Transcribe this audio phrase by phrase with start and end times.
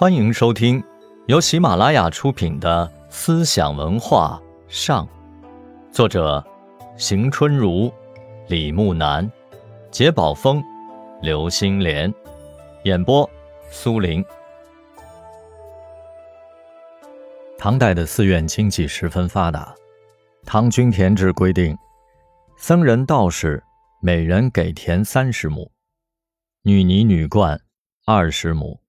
[0.00, 0.82] 欢迎收听
[1.26, 5.06] 由喜马拉雅出品的《思想文化上》，
[5.92, 6.42] 作者
[6.96, 7.92] 邢春如、
[8.48, 9.30] 李木南、
[9.90, 10.64] 杰宝峰、
[11.20, 12.10] 刘星莲，
[12.84, 13.28] 演播
[13.70, 14.24] 苏林。
[17.58, 19.74] 唐代的寺院经济十分发达，
[20.46, 21.76] 唐均田制规定，
[22.56, 23.62] 僧人道士
[24.00, 25.70] 每人给田三十亩，
[26.62, 27.60] 女尼女冠
[28.06, 28.80] 二十亩。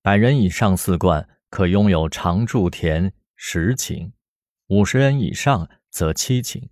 [0.00, 4.12] 百人以上四贯可拥有常住田十顷，
[4.68, 6.68] 五十人以上则七顷。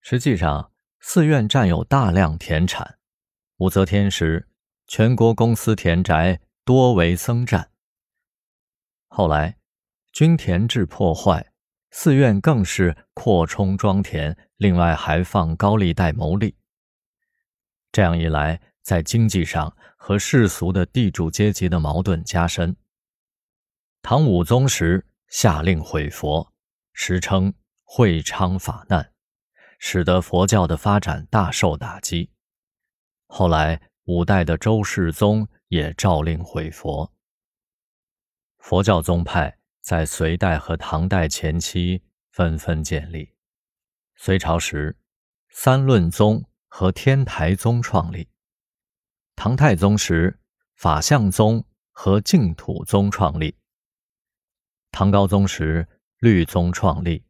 [0.00, 2.98] 实际上，寺院占有大量田产。
[3.58, 4.48] 武则天时，
[4.86, 7.70] 全国公私田宅多为僧占。
[9.06, 9.56] 后来，
[10.12, 11.52] 均田制破坏，
[11.90, 16.56] 寺院更是扩充庄田，另外还放高利贷牟利。
[17.92, 22.76] 这样一来，在经济上和世俗的地主阶级的矛盾加深。
[24.02, 26.52] 唐武宗时下令毁佛，
[26.92, 29.12] 时称会昌法难，
[29.78, 32.30] 使得佛教的发展大受打击。
[33.26, 37.10] 后来五代的周世宗也诏令毁佛。
[38.58, 43.30] 佛教宗派在隋代和唐代前期纷纷建立。
[44.16, 44.94] 隋朝时，
[45.48, 48.28] 三论宗和天台宗创立。
[49.36, 50.38] 唐太宗时，
[50.76, 53.54] 法相宗和净土宗创立；
[54.90, 55.86] 唐高宗时，
[56.18, 57.22] 律宗创立；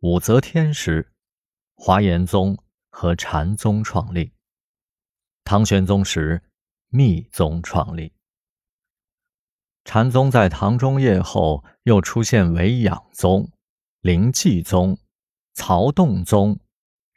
[0.00, 1.12] 武则天时，
[1.74, 2.56] 华严宗
[2.88, 4.32] 和禅宗创立；
[5.44, 6.42] 唐玄宗时，
[6.88, 8.12] 密宗创立。
[9.84, 13.50] 禅宗在唐中叶后，又出现为养宗、
[14.00, 14.96] 灵济宗、
[15.52, 16.58] 曹洞宗、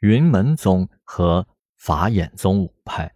[0.00, 3.13] 云门宗和法眼宗五派。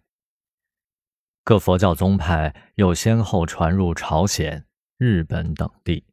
[1.43, 4.65] 各佛教宗派又先后传入朝鲜、
[4.97, 6.05] 日本等地。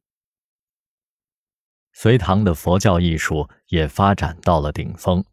[1.92, 5.24] 隋唐的佛教艺术也发展到了顶峰，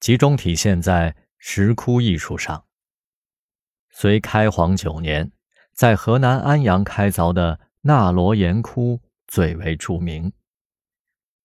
[0.00, 2.66] 集中体现在石窟艺术上。
[3.90, 5.30] 隋开皇九年，
[5.72, 10.32] 在河南安阳开凿的那罗岩窟最为著名。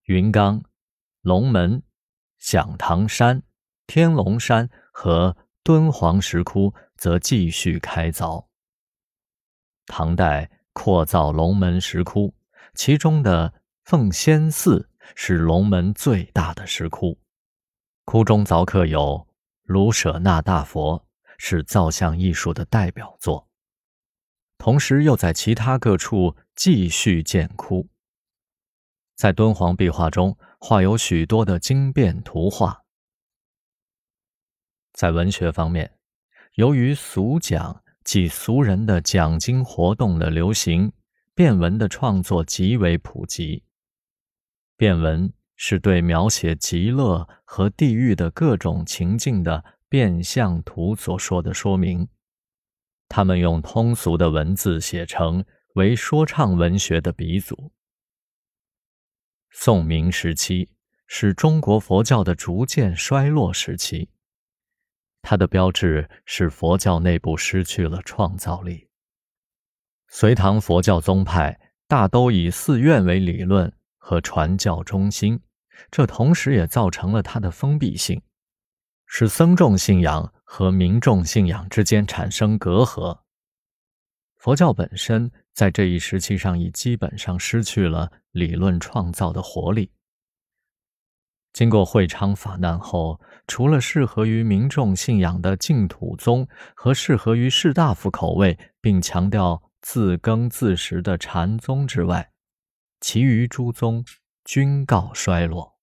[0.04, 0.64] 云冈、
[1.20, 1.82] 龙门、
[2.38, 3.44] 响堂山、
[3.86, 6.74] 天龙山和敦煌石窟。
[7.00, 8.44] 则继续开凿。
[9.86, 12.34] 唐代扩造龙门石窟，
[12.74, 13.54] 其中的
[13.84, 17.18] 奉仙寺是龙门最大的石窟，
[18.04, 19.26] 窟中凿刻有
[19.62, 21.06] 卢舍那大佛，
[21.38, 23.48] 是造像艺术的代表作。
[24.58, 27.88] 同时，又在其他各处继续建窟。
[29.16, 32.84] 在敦煌壁画中画有许多的经变图画。
[35.00, 35.90] 在文学方面。
[36.56, 40.92] 由于俗讲即俗人的讲经活动的流行，
[41.34, 43.64] 变文的创作极为普及。
[44.76, 52.06] 变文是对描写极乐和地狱的各种情境的变相图所说的说明。
[53.08, 55.42] 他们用通俗的文字写成，
[55.76, 57.72] 为说唱文学的鼻祖。
[59.48, 60.68] 宋明时期
[61.06, 64.10] 是中国佛教的逐渐衰落时期。
[65.22, 68.88] 它的标志是佛教内部失去了创造力。
[70.08, 75.40] 隋唐佛教宗派大都以寺院为理论和传教中心，
[75.90, 78.20] 这同时也造成了它的封闭性，
[79.06, 83.20] 使僧众信仰和民众信仰之间产生隔阂。
[84.36, 89.92] 佛教本身在这一时期上已基本上失去了理论创造的活力。
[91.52, 102.30] 经过会昌法难后，除了适合于民众信仰的净土宗和适合于士大夫口味并强调自耕自食的禅宗之外，
[103.00, 104.04] 其余诸宗
[104.44, 105.76] 均告衰落，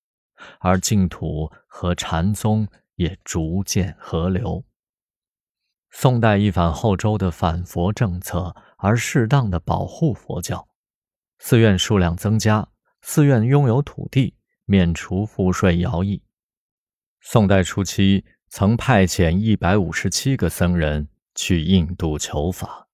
[0.60, 4.64] 而净土和禅宗也逐渐合流。
[5.90, 10.68] 宋代一反后周的反佛政策，而适当的保护佛教，
[11.40, 12.70] 寺院数量增加，
[13.02, 14.37] 寺院拥有土地。
[14.68, 16.22] 免除赋税徭役。
[17.22, 22.90] 宋代初期，曾派遣一百五十七个僧人去印度求法。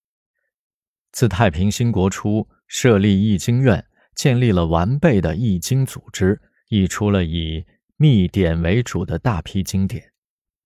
[1.12, 3.86] 自太平兴国初，设立译经院，
[4.16, 6.40] 建立了完备的译经组织，
[6.70, 7.66] 译出了以
[7.98, 10.14] 密典为主的大批经典。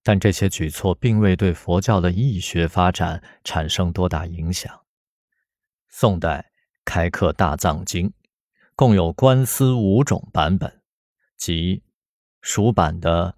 [0.04, 4.82] 但这些举措并未对佛教的易学发展产生多大影响。
[5.90, 6.52] 宋代
[6.86, 8.14] 开刻大藏经，
[8.76, 10.82] 共有官司五种版本。
[11.38, 11.84] 即
[12.42, 13.38] 蜀版的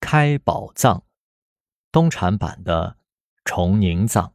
[0.00, 1.04] 开宝藏、
[1.90, 2.96] 东禅版的
[3.44, 4.34] 崇宁藏、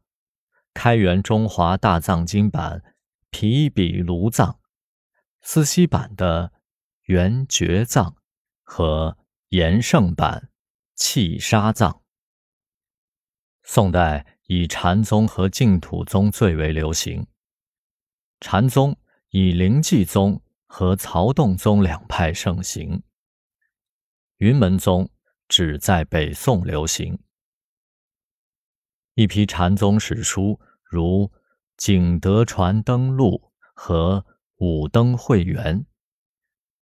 [0.74, 2.84] 开元中华大藏经版
[3.32, 4.60] 皮比卢藏、
[5.42, 6.52] 思溪版的
[7.04, 8.18] 圆觉藏
[8.64, 9.18] 和
[9.50, 10.50] 延圣版
[10.96, 12.04] 气沙藏。
[13.64, 17.28] 宋代以禅宗和净土宗最为流行。
[18.40, 18.98] 禅宗
[19.30, 23.02] 以灵济宗和曹洞宗两派盛行。
[24.38, 25.10] 云门宗
[25.48, 27.18] 只在北宋流行。
[29.16, 31.26] 一批禅宗史书，如
[31.78, 33.32] 《景德传灯录》
[33.74, 34.22] 和
[34.58, 35.80] 《五灯会元》；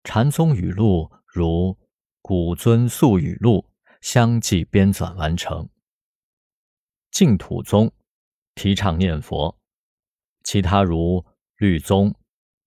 [0.04, 1.46] 禅宗语录，如
[2.20, 3.64] 《古尊宿语录》，
[4.02, 5.70] 相继编纂完成。
[7.10, 7.90] 净土宗
[8.54, 9.58] 提倡念佛，
[10.44, 11.24] 其他如
[11.56, 12.14] 律宗、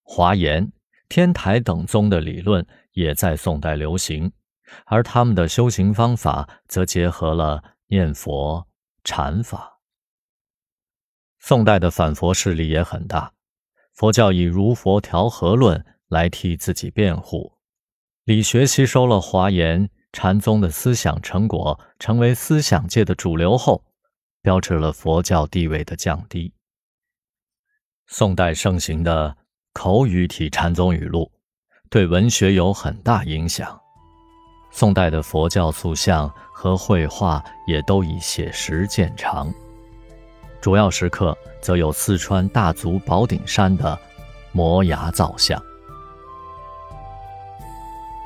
[0.01, 0.71] 华严、
[1.09, 4.31] 天台等宗的理论也在宋代流行，
[4.85, 8.67] 而他们的修行方法则结合了念佛、
[9.03, 9.79] 禅法。
[11.39, 13.33] 宋代的反佛势力也很大，
[13.93, 17.57] 佛教以如佛调和论来替自己辩护，
[18.23, 23.83] 理学吸收了华严禅宗的思想成果，成为思想界的主流后。
[24.41, 26.53] 标志了佛教地位的降低。
[28.07, 29.35] 宋代盛行的
[29.81, 31.31] 口语体禅宗语录，
[31.89, 33.79] 对文学有很大影响。
[34.71, 39.49] 宋代的佛教塑像和绘画也都以写实见长。
[40.59, 43.97] 主要石刻则有四川大足宝顶山的
[44.51, 45.57] 摩崖造像。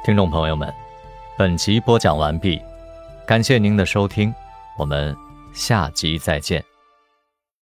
[0.04, 0.74] 听众朋友们，
[1.38, 2.60] 本集播讲完毕，
[3.28, 4.34] 感谢您的收听，
[4.76, 5.16] 我们。
[5.54, 6.73] 下集再见。